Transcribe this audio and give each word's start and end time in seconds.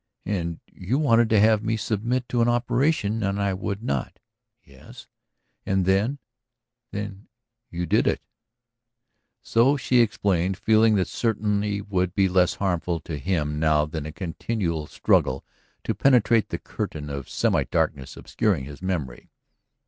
"And 0.25 0.59
you 0.65 0.97
wanted 0.97 1.29
to 1.29 1.39
have 1.39 1.61
me 1.63 1.77
submit 1.77 2.27
to 2.29 2.41
an 2.41 2.47
operation? 2.49 3.21
And 3.21 3.39
I 3.39 3.53
would 3.53 3.83
not?" 3.83 4.17
"Yes." 4.63 5.05
"And 5.63 5.85
then... 5.85 6.17
then 6.89 7.27
you... 7.69 7.81
you 7.81 7.85
did 7.85 8.07
it?" 8.07 8.19
So 9.43 9.77
she 9.77 9.99
explained, 10.01 10.57
feeling 10.57 10.95
that 10.95 11.07
certainty 11.07 11.81
would 11.81 12.15
be 12.15 12.27
less 12.27 12.55
harmful 12.55 12.99
to 13.01 13.19
him 13.19 13.59
now 13.59 13.85
than 13.85 14.07
a 14.07 14.11
continual 14.11 14.87
struggle 14.87 15.45
to 15.83 15.93
penetrate 15.93 16.49
the 16.49 16.57
curtain 16.57 17.11
of 17.11 17.27
semidarkness 17.29 18.17
obscuring 18.17 18.65
his 18.65 18.81
memory. 18.81 19.29